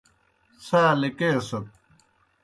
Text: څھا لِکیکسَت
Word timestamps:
څھا 0.65 0.83
لِکیکسَت 1.01 1.65